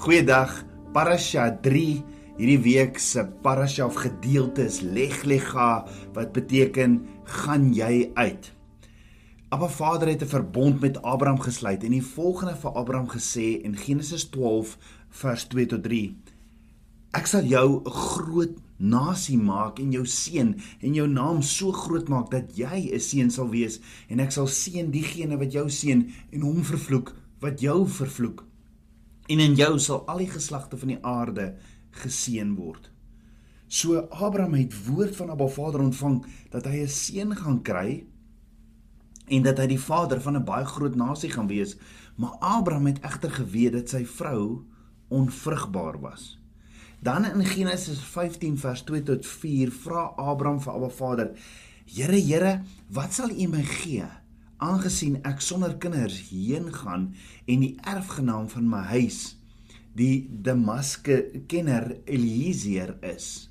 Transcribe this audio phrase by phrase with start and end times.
[0.00, 0.54] Goeiedag.
[0.94, 1.80] Parasha 3
[2.38, 5.82] hierdie week se parasha of gedeelte is Leglega
[6.16, 6.94] wat beteken
[7.42, 8.48] gaan jy uit.
[9.52, 13.76] Abba Vader het 'n verbond met Abraham gesluit en die volgende vir Abraham gesê in
[13.76, 14.78] Genesis 12
[15.10, 16.16] vers 2 tot 3.
[17.12, 22.08] Ek sal jou 'n groot nasie maak en jou seën en jou naam so groot
[22.08, 26.10] maak dat jy 'n seën sal wees en ek sal seën diegene wat jou seën
[26.32, 28.49] en hom vervloek wat jou vervloek
[29.30, 31.52] en in jou sal al die geslagte van die aarde
[32.02, 32.90] geseën word.
[33.70, 38.06] So Abraham het woord van Abba Vader ontvang dat hy 'n seun gaan kry
[39.28, 41.76] en dat hy die vader van 'n baie groot nasie gaan wees,
[42.16, 44.64] maar Abraham het egter geweet dat sy vrou
[45.08, 46.38] onvrugbaar was.
[47.02, 51.30] Dan in Genesis 15 vers 2 tot 4 vra Abraham vir Abba Vader:
[51.86, 54.19] "Here, Here, wat sal U my gee?"
[54.60, 57.10] Aangesien ek sonder kinders heen gaan
[57.46, 59.20] en die erfgenaam van my huis
[59.96, 63.48] die Damaske kenner Eliezer is.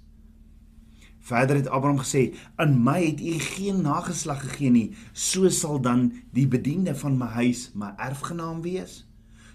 [1.30, 6.12] Verder het Abraham gesê: "In my het u geen nageslag gegee nie, so sal dan
[6.34, 9.06] die bediende van my huis my erfgenaam wees."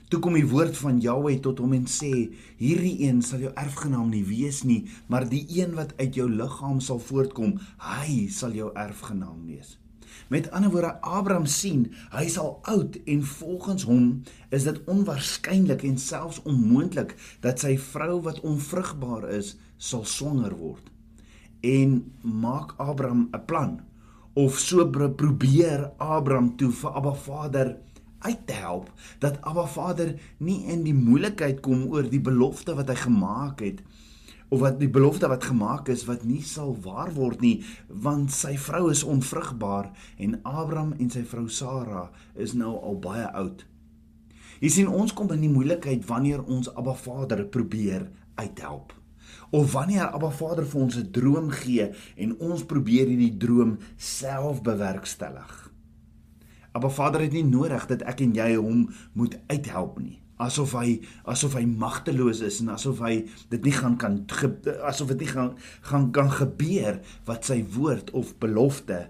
[0.08, 4.10] Toe kom die woord van Jahweh tot hom en sê: "Hierdie een sal jou erfgenaam
[4.10, 8.70] nie wees nie, maar die een wat uit jou liggaam sal voortkom, hy sal jou
[8.74, 9.78] erfgenaam wees."
[10.28, 14.06] Met ander woorde, Abraham sien, hy is al oud en volgens hom
[14.48, 20.90] is dit onwaarskynlik en selfs onmoontlik dat sy vrou wat onvrugbaar is, sal swanger word.
[21.64, 23.80] En maak Abraham 'n plan
[24.34, 27.76] of so probeer Abraham toe vir Abba Vader
[28.24, 32.90] uit te help dat Abba Vader nie in die moeilikheid kom oor die belofte wat
[32.90, 33.82] hy gemaak het
[34.54, 37.56] of wat die belofte wat gemaak is wat nie sal waar word nie
[38.06, 39.88] want sy vrou is onvrugbaar
[40.22, 42.04] en Abraham en sy vrou Sara
[42.38, 43.64] is nou al baie oud.
[44.62, 48.06] Jy sien ons kom in die moeilikheid wanneer ons Abba Vader probeer
[48.38, 48.94] uithelp
[49.50, 54.62] of wanneer Abba Vader vir ons 'n droom gee en ons probeer hierdie droom self
[54.62, 55.70] bewerkstellig.
[56.72, 60.98] Abba Vader het nie nodig dat ek en jy hom moet uithelp nie asof hy
[61.30, 64.18] asof hy magteloos is en asof hy dit nie gaan kan
[64.88, 65.52] asof dit nie gaan
[65.86, 69.04] gaan kan gebeur wat sy woord of belofte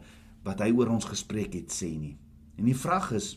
[0.44, 2.16] wat hy oor ons gespreek het sê nie.
[2.60, 3.34] En die vraag is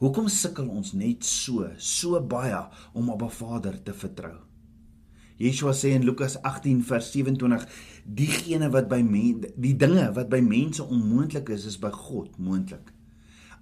[0.00, 2.60] hoekom sukkel ons net so so baie
[2.92, 4.36] om op 'n Vader te vertrou?
[5.40, 7.66] Yeshua sê in Lukas 18 vers 27
[8.04, 12.92] diegene wat by men, die dinge wat by mense onmoontlik is is by God moontlik.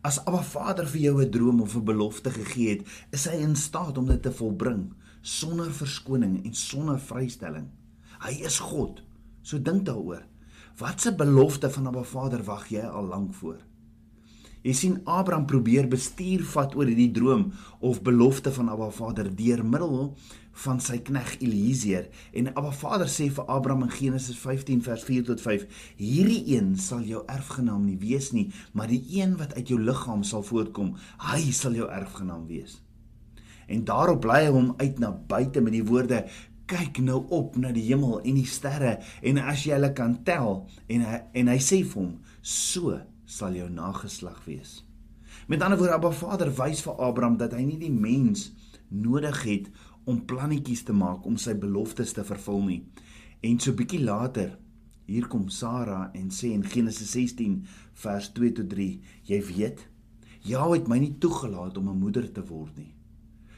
[0.08, 2.82] As Abba Vader vir jou 'n droom of 'n belofte gegee het,
[3.12, 7.68] is hy in staat om dit te volbring sonder verskoning en sonder vrystelling.
[8.20, 9.02] Hy is God.
[9.42, 10.22] So dink daaroor.
[10.78, 13.58] Watse belofte van Abba Vader wag jy al lank voor?
[14.62, 19.64] Jy sien Abraham probeer bestuur vat oor hierdie droom of belofte van Abba Vader deur
[19.64, 20.16] middel
[20.64, 25.28] van sy knegg Eliezer en Abba Vader sê vir Abraham in Genesis 15 vers 4
[25.30, 25.64] tot 5
[26.00, 30.26] hierdie een sal jou erfgenaam nie wees nie maar die een wat uit jou liggaam
[30.26, 30.94] sal voortkom
[31.30, 32.80] hy sal jou erfgenaam wees
[33.68, 36.24] en daarop bly hy hom uit na buite met die woorde
[36.68, 40.66] kyk nou op na die hemel en die sterre en as jy hulle kan tel
[40.92, 42.12] en hy, en hy sê vir hom
[42.44, 42.98] so
[43.28, 44.82] sal jou nageslag wees.
[45.48, 48.50] Met ander woorde, Abba Vader wys vir Abraham dat hy nie die mens
[48.88, 49.68] nodig het
[50.08, 52.80] om plannetjies te maak om sy beloftes te vervul nie.
[53.44, 54.56] En so bietjie later,
[55.08, 57.60] hier kom Sara en sê in Genesis 16
[58.02, 58.88] vers 2 tot 3,
[59.28, 59.84] jy weet,
[60.48, 62.94] Jahwe het my nie toegelaat om 'n moeder te word nie.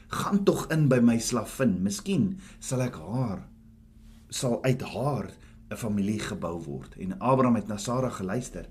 [0.09, 3.47] Gaan tog in by my slavin, miskien sal ek haar
[4.29, 5.31] sal uit haar
[5.71, 6.95] 'n familie gebou word.
[6.97, 8.67] En Abraham het na Sara geluister.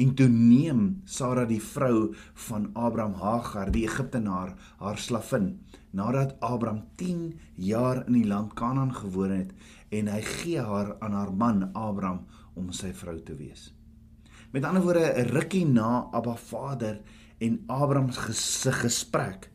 [0.00, 2.14] En toe neem Sara die vrou
[2.46, 5.50] van Abraham Hagar, die Egiptenaar, haar slavin,
[5.92, 9.50] nadat Abraham 10 jaar in die land Kanaan gewoon het
[9.92, 12.22] en hy gee haar aan haar man Abraham
[12.56, 13.66] om sy vrou te wees.
[14.54, 17.00] Met ander woorde, 'n rukkie na Abba Vader
[17.38, 19.50] en Abraham se gesprek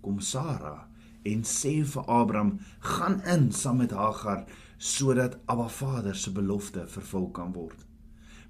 [0.00, 0.88] kom Sara
[1.22, 4.44] en sê vir Abraham: "Gaan in saam met Hagar
[4.78, 7.87] sodat Abba Vader se belofte vervul kan word."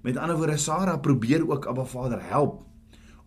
[0.01, 2.65] Met ander woorde, Sara probeer ook Abba Vader help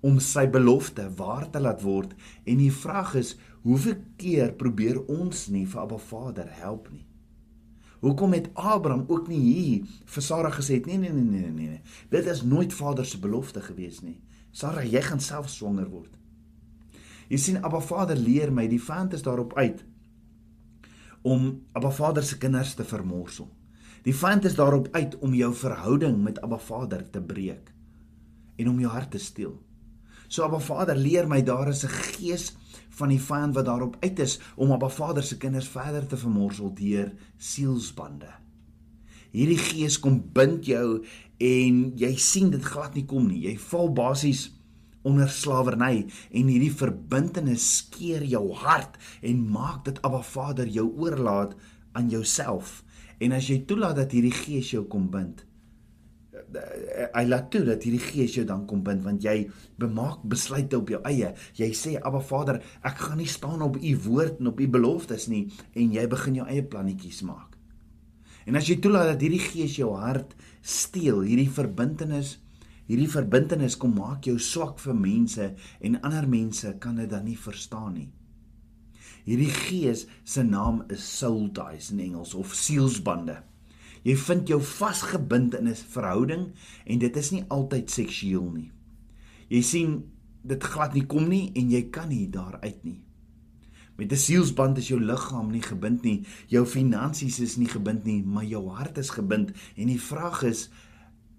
[0.00, 2.14] om sy belofte waar te laat word
[2.44, 7.04] en die vraag is, hoeveel keer probeer ons nie vir Abba Vader help nie?
[8.02, 11.82] Hoekom het Abraham ook nie hier vir Sara gesê nee nee nee nee nee nee.
[12.10, 14.18] Dit is nooit Vader se belofte gewees nie.
[14.50, 16.10] Sara, jy gaan self swanger word.
[17.30, 19.84] Jy sien Abba Vader leer my die fant is daarop uit
[21.22, 23.46] om Abba Vader se kinders te vermorsel.
[24.02, 27.70] Die vyand is daarop uit om jou verhouding met Abba Vader te breek
[28.58, 29.54] en om jou hart te steel.
[30.26, 32.52] So Abba Vader leer my daar is 'n gees
[32.90, 36.75] van die vyand wat daarop uit is om Abba Vader se kinders verder te vermorsel
[36.75, 38.32] deur sielsbande.
[39.31, 41.04] Hierdie gees kom bind jou
[41.38, 43.40] en jy sien dit glad nie kom nie.
[43.40, 44.50] Jy val basies
[45.02, 51.54] onder slawerny en hierdie verbintenis skeer jou hart en maak dit Abba Vader jou oorlaat
[51.93, 52.82] aan jouself.
[53.22, 55.44] En as jy toelaat dat hierdie gees jou kom bind,
[56.32, 59.46] eh, hy laat toe dat hierdie gees jou dan kom bind want jy
[59.78, 61.32] bemaak besluite op jou eie.
[61.56, 65.28] Jy sê Abba Vader, ek gaan nie staan op u woord en op u beloftes
[65.28, 67.56] nie en jy begin jou eie plannetjies maak.
[68.46, 72.38] En as jy toelaat dat hierdie gees jou hart steel, hierdie verbintenis
[72.90, 75.44] Hierdie verbintenis kom maak jou swak vir mense
[75.86, 78.08] en ander mense kan dit dan nie verstaan nie.
[79.24, 83.38] Hierdie gees se naam is soul ties in Engels of sielsbande.
[84.02, 86.52] Jy vind jou vasgebind in 'n verhouding
[86.86, 88.70] en dit is nie altyd seksueel nie.
[89.48, 90.02] Jy sien
[90.42, 93.00] dit glad nie kom nie en jy kan nie daaruit nie.
[93.96, 98.22] Met 'n sielsband is jou liggaam nie gebind nie, jou finansies is nie gebind nie,
[98.22, 100.68] maar jou hart is gebind en die vraag is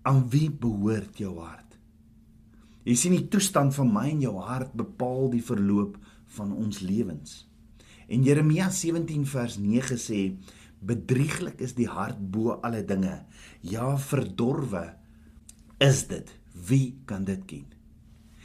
[0.04, 1.78] aan wie behoort jou hart?
[2.84, 7.53] Jy sien die toestand van my en jou hart bepaal die verloop van ons lewens.
[8.14, 10.20] En Jeremia 17 vers 9 sê:
[10.86, 13.24] Bedrieglik is die hart bo alle dinge.
[13.66, 14.84] Ja, verdorwe
[15.82, 16.30] is dit.
[16.54, 17.66] Wie kan dit ken?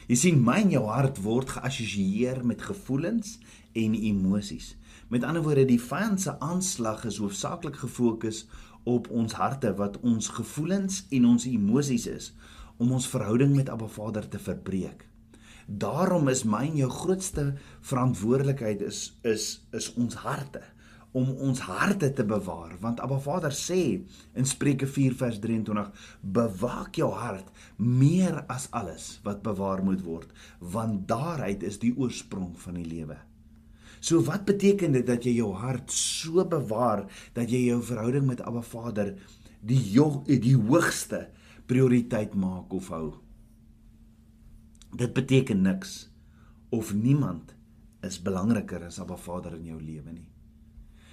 [0.09, 3.35] Jy sien my en jou hart word geassosieer met gevoelens
[3.77, 4.71] en emosies.
[5.13, 8.47] Met ander woorde, die vyand se aanslag is hoofsaaklik gefokus
[8.89, 12.33] op ons harte wat ons gevoelens en ons emosies is
[12.81, 15.05] om ons verhouding met Abba Vader te verbreek.
[15.69, 17.43] Daarom is my en jou grootste
[17.85, 20.63] verantwoordelikheid is is is ons harte
[21.13, 24.01] om ons harte te bewaar want Abba Vader sê
[24.33, 30.33] in Spreuke 4 vers 23 bewaak jou hart meer as alles wat bewaar moet word
[30.59, 33.21] want daaruit is die oorsprong van die lewe.
[34.01, 37.05] So wat beteken dit dat jy jou hart so bewaar
[37.37, 39.19] dat jy jou verhouding met Abba Vader
[39.61, 41.27] die jog, die hoogste
[41.69, 43.28] prioriteit maak of hou?
[44.97, 46.11] Dit beteken niks
[46.69, 47.55] of niemand
[48.01, 50.29] is belangriker as Abba Vader in jou lewe nie.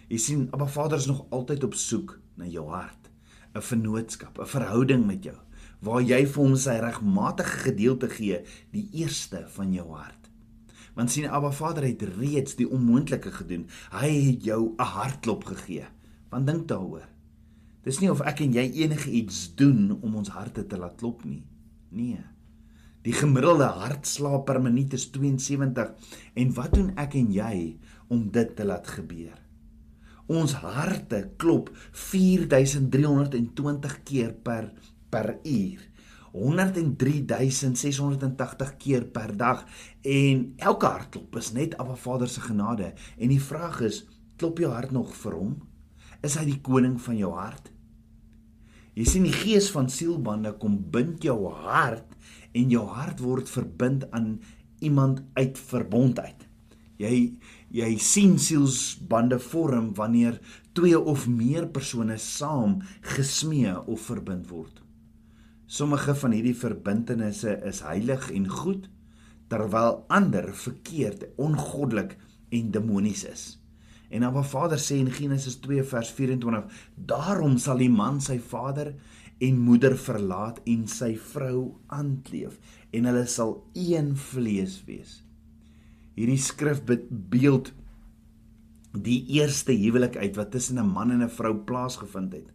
[0.07, 3.09] Jy sien Abba Vader is nog altyd op soek na jou hart,
[3.55, 5.37] 'n vennootskap, 'n verhouding met jou
[5.85, 8.41] waar jy vir hom sy regmatige gedeelte gee,
[8.71, 10.29] die eerste van jou hart.
[10.95, 13.67] Want sien Abba Vader het reeds die onmoontlike gedoen.
[13.91, 15.85] Hy het jou 'n hartklop gegee.
[16.29, 17.07] Want dink daaroor.
[17.83, 21.23] Dis nie of ek en jy enige iets doen om ons harte te laat klop
[21.25, 21.43] nie.
[21.89, 22.23] Nee.
[23.05, 25.91] Die gemiddelde hartslag per minuut is 72
[26.41, 27.77] en wat doen ek en jy
[28.09, 29.37] om dit te laat gebeur?
[30.25, 34.73] Ons harte klop 4320 keer per
[35.13, 35.77] per uur.
[36.35, 39.61] 103680 keer per dag
[40.01, 44.05] en elke hartklop is net Abba Vader se genade en die vraag is
[44.35, 45.55] klop jou hart nog vir hom
[46.25, 47.74] is hy die koning van jou hart
[48.95, 52.15] jy sien die gees van sielbande kom bind jou hart
[52.55, 54.37] en jou hart word verbind aan
[54.83, 56.47] iemand uit verbondheid
[57.01, 57.15] jy
[57.75, 60.39] jy sien sielsbande vorm wanneer
[60.77, 62.79] twee of meer persone saam
[63.15, 64.85] gesmee of verbind word
[65.65, 68.83] Sommige van hierdie verbintenisse is heilig en goed,
[69.49, 72.13] terwyl ander verkeerd, ongoddelik
[72.53, 73.45] en demonies is.
[74.09, 78.95] En Abba Vader sê in Genesis 2 vers 24: "Daarom sal die man sy vader
[79.39, 82.59] en moeder verlaat en sy vrou aankleef
[82.91, 85.23] en hulle sal een vlees wees."
[86.15, 87.73] Hierdie skrif beeld
[88.95, 92.51] die eerste huwelik uit wat tussen 'n man en 'n vrou plaasgevind het.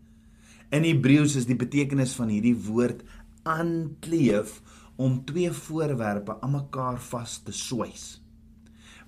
[0.71, 3.02] In Hebreëus is die betekenis van hierdie woord
[3.42, 4.62] aankleef
[4.97, 8.21] om twee voorwerpe aan mekaar vas te swys.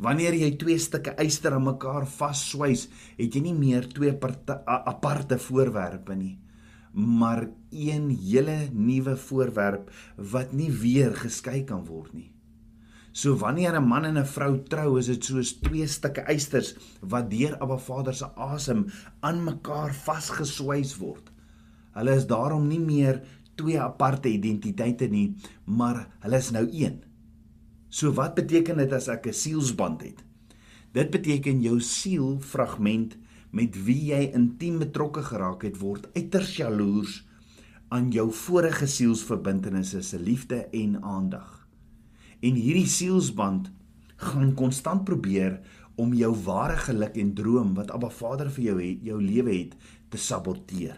[0.03, 2.89] Wanneer jy twee stukke yster aan mekaar vasswys,
[3.21, 6.35] het jy nie meer twee aparte, aparte voorwerpe nie,
[6.93, 9.93] maar een hele nuwe voorwerp
[10.35, 12.33] wat nie weer geskei kan word nie.
[13.13, 17.31] So wanneer 'n man en 'n vrou trou, is dit soos twee stukke ysters wat
[17.31, 18.87] deur Abba Vader se asem
[19.21, 21.31] aan mekaar vasgeswys word.
[21.95, 23.23] Hulle is daarom nie meer
[23.55, 27.03] twee aparte identiteite nie, maar hulle is nou een.
[27.93, 30.25] So wat beteken dit as ek 'n sielsband het?
[30.97, 33.17] Dit beteken jou siel fragment
[33.51, 37.21] met wie jy intiem betrokke geraak het word uiters jaloers
[37.93, 41.69] aan jou vorige sielsverbintenisse se liefde en aandag.
[42.41, 43.71] En hierdie sielsband
[44.17, 45.61] gaan konstant probeer
[45.95, 49.77] om jou ware geluk en droom wat Abba Vader vir jou het, jou lewe het,
[50.09, 50.97] te saboteer.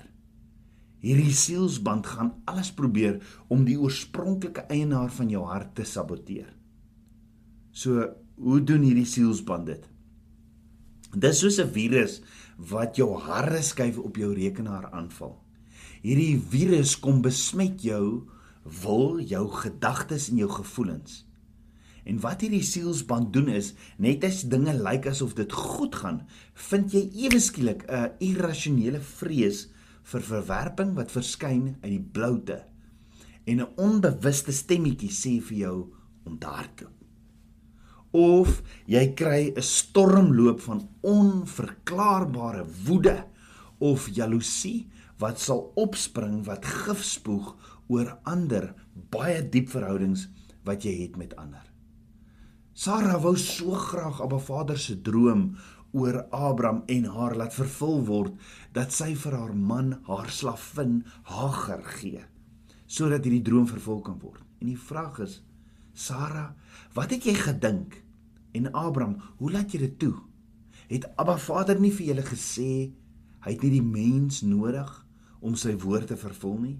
[1.00, 6.54] Hierdie sielsband gaan alles probeer om die oorspronklike eienaar van jou hart te saboteer.
[7.74, 8.06] So,
[8.38, 9.86] hoe doen hierdie sielsband dit?
[11.18, 12.20] Dis soos 'n virus
[12.70, 15.42] wat jou harde skyf op jou rekenaar aanval.
[16.02, 18.30] Hierdie virus kom besmet jou
[18.62, 21.26] wil, jou gedagtes en jou gevoelens.
[22.04, 26.92] En wat hierdie sielsband doen is, net as dinge lyk asof dit goed gaan, vind
[26.92, 29.68] jy ewe skielik 'n irrasionele vrees
[30.02, 32.64] vir verwerping wat verskyn uit die bloute.
[33.46, 35.92] En 'n onbewuste stemmetjie sê vir jou
[36.24, 36.86] om daar te
[38.14, 43.26] of jy kry 'n stormloop van onverklaarbare woede
[43.78, 44.86] of jaloesie
[45.18, 47.54] wat sal opspring wat gif spoeg
[47.88, 48.74] oor ander
[49.10, 50.28] baie diep verhoudings
[50.64, 51.64] wat jy het met ander.
[52.72, 55.56] Sara wou so graag Abba Vader se droom
[55.92, 58.38] oor Abraham en haar laat vervul word
[58.72, 62.24] dat sy vir haar man haar slavin Hagar gee
[62.86, 64.42] sodat hierdie droom vervul kan word.
[64.60, 65.40] En die vraag is
[65.94, 66.54] Sara,
[66.94, 68.03] wat het jy gedink?
[68.54, 70.14] En Abraham, hoe laat jy dit toe?
[70.86, 72.70] Het Abba Vader nie vir julle gesê
[73.44, 74.90] hy het nie die mens nodig
[75.44, 76.78] om sy woord te vervul nie?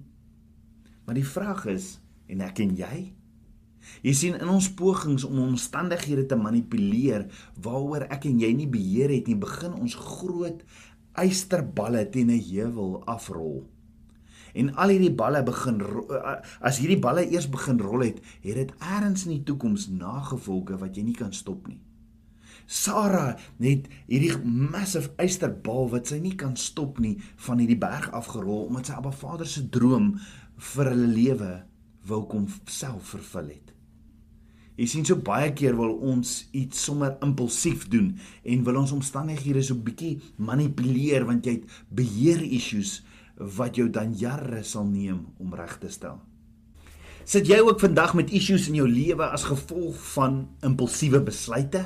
[1.05, 1.99] Maar die vraag is,
[2.31, 2.97] en ek en jy,
[4.01, 7.27] Jy sien in ons pogings om omstandighede te manipuleer
[7.61, 10.63] waaroor ek en jy nie beheer het nie, begin ons groot
[11.21, 13.63] eysterballe teen 'n heuwel afrol.
[14.55, 15.81] En al hierdie balle begin
[16.63, 20.95] as hierdie balle eers begin rol het, het dit eers in die toekoms nagevolge wat
[20.95, 21.81] jy nie kan stop nie.
[22.65, 28.65] Sara het hierdie massive eysterbal wat sy nie kan stop nie van hierdie berg afgerol
[28.69, 30.15] omdat sy Abba Vader se droom
[30.73, 31.53] vir hulle lewe
[32.09, 33.75] wou kom self vervul het.
[34.75, 38.09] Jy sien so baie keer wil ons iets sommer impulsief doen
[38.43, 42.97] en wil ons omstandighede so bietjie manipuleer want jy het beheer issues
[43.37, 46.19] wat jou dan jare sal neem om reg te stel.
[47.25, 51.81] Sit jy ook vandag met issues in jou lewe as gevolg van impulsiewe besluite?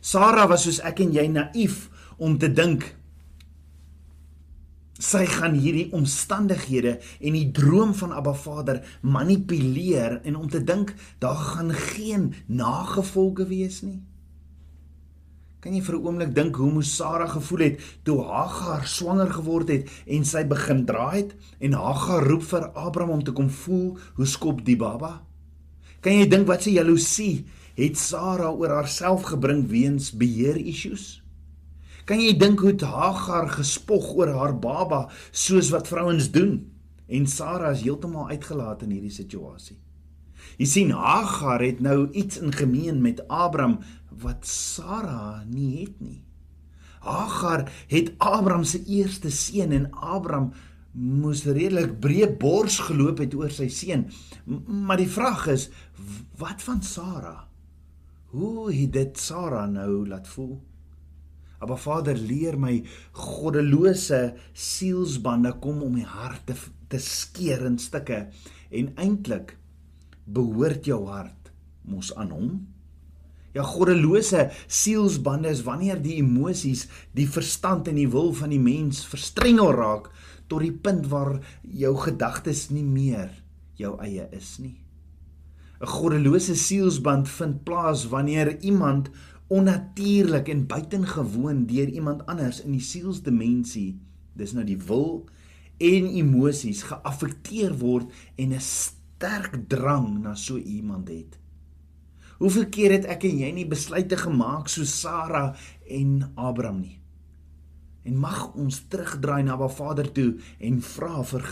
[0.00, 2.88] Sarah was soos ek en jy naïef om te dink
[5.00, 10.92] sy gaan hierdie omstandighede en die droom van Abba Vader manipuleer en om te dink
[11.18, 14.00] daar gaan geen nagevolge wees nie.
[15.60, 19.68] Kan jy vir 'n oomblik dink hoe moes Sara gevoel het toe Hagar swanger geword
[19.68, 23.98] het en sy begin draai het en Hagar roep vir Abraham om te kom voel
[24.16, 25.20] hoe skop die baba?
[26.00, 27.44] Kan jy dink wat se jaloesie
[27.76, 31.20] het Sara oor haarself gebring weens beheer issues?
[32.06, 36.72] Kan jy dink hoe Hagar gespog oor haar baba soos wat vrouens doen?
[37.06, 39.76] En Sara is heeltemal uitgelaat in hierdie situasie.
[40.56, 43.80] Jy sien Hagar het nou iets in gemeen met Abraham
[44.22, 46.20] wat Sara nie het nie.
[47.00, 50.52] Hagar het Abraham se eerste seun en Abraham
[50.92, 54.08] moes redelik breë bors geloop het oor sy seun.
[54.66, 55.68] Maar die vraag is,
[56.40, 57.36] wat van Sara?
[58.34, 60.58] Hoe het dit Sara nou laat voel?
[61.60, 62.78] Maar Vader leer my
[63.12, 64.20] goddelose
[64.56, 66.56] sielsbande kom om my hart te,
[66.88, 68.22] te skeer in stukke
[68.70, 69.58] en eintlik
[70.24, 71.50] behoort jou hart
[71.84, 72.54] mos aan hom.
[73.52, 79.02] Ja goddelose sielsbande is wanneer die emosies, die verstand en die wil van die mens
[79.10, 80.10] verstrengel raak
[80.50, 83.30] tot die punt waar jou gedagtes nie meer
[83.80, 84.78] jou eie is nie.
[85.80, 89.10] 'n Goddelose sielsband vind plaas wanneer iemand
[89.48, 93.98] onnatuurlik en buitengewoon deur iemand anders in die sielsdimensie
[94.36, 95.24] dis nou die wil
[95.80, 101.39] en emosies geaffekteer word en 'n sterk drang na so iemand het.
[102.40, 105.50] Hoeveel keer het ek en jy nie besluite gemaak so Sara
[105.84, 106.96] en Abraham nie?
[108.08, 111.44] En mag ons terugdraai na Ba Vader toe en vra vir,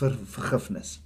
[0.00, 0.96] vir vergifnis.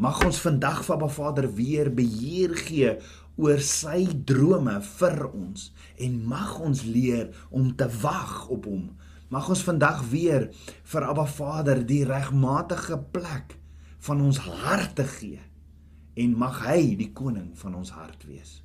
[0.00, 2.96] Mag ons vandag van Ba Vader weer beheer gee
[3.36, 5.68] oor sy drome vir ons
[6.00, 8.88] en mag ons leer om te wag op hom.
[9.28, 10.48] Mag ons vandag weer
[10.88, 13.58] vir Abba Vader die regmatige plek
[14.08, 15.44] van ons harte gee
[16.14, 18.60] en mag hy die koning van ons hart wees.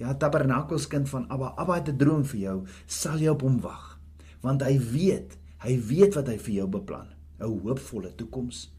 [0.00, 3.60] Ja, Tabernakels kind van Abba, Abba het 'n droom vir jou, sal jy op hom
[3.60, 3.98] wag,
[4.40, 7.08] want hy weet, hy weet wat hy vir jou beplan,
[7.40, 8.72] 'n hoopvolle toekoms.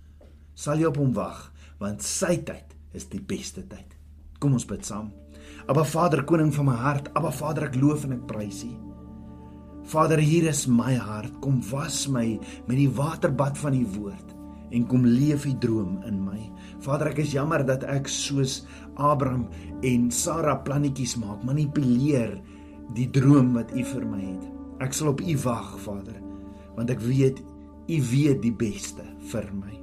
[0.55, 3.95] Sal jy op hom wag, want sy tyd is die beste tyd.
[4.39, 5.11] Kom ons bid saam.
[5.67, 8.75] Aba Vader, koning van my hart, Aba Vader, ek loof en ek prys U.
[9.83, 11.41] Vader, hier is my hart.
[11.41, 14.42] Kom was my met die waterbad van U woord
[14.73, 16.39] en kom leef U droom in my.
[16.83, 18.63] Vader, ek is jammer dat ek soos
[18.97, 19.47] Abraham
[19.85, 22.39] en Sara plannetjies maak, manipuleer
[22.97, 24.49] die droom wat U vir my het.
[24.83, 26.19] Ek sal op U wag, Vader,
[26.77, 27.41] want ek weet
[27.83, 29.73] U weet die beste vir my.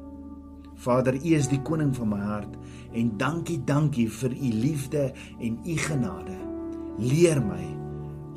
[0.81, 2.57] Vader, U is die koning van my hart
[2.97, 6.39] en dankie, dankie vir U liefde en U genade.
[7.01, 7.63] Leer my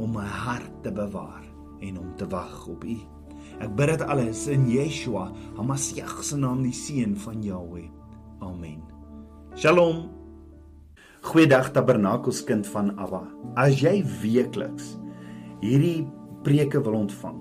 [0.03, 1.43] om my hart te bewaar
[1.83, 3.12] en om te wag op U.
[3.62, 7.89] Ek bid dit alles in Yeshua, Hamasiach se naam, die seun van Jahweh.
[8.41, 8.81] Amen.
[9.55, 10.07] Shalom.
[11.24, 13.22] Goeiedag Tabernakels kind van Abba.
[13.55, 14.98] As jy weekliks
[15.63, 16.03] hierdie
[16.43, 17.39] preke wil ontvang,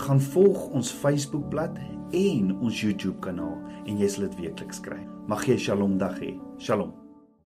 [0.00, 1.76] gaan volg ons Facebookblad
[2.16, 5.02] en ons YouTube kanaal en jy sal dit weekliks kry.
[5.28, 6.32] Mag jy Shalom dag hê.
[6.62, 6.99] Shalom.